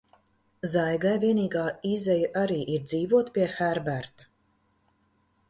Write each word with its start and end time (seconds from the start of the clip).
Zaigai 0.69 1.11
vienīgā 1.23 1.65
izeja 1.89 2.31
arī 2.45 2.59
ir 2.77 2.83
dzīvot 2.93 3.31
pie 3.37 3.47
Herberta. 3.59 4.29